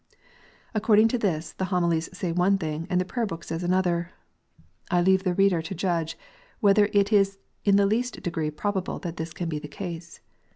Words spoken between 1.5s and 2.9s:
the Homilies say one thing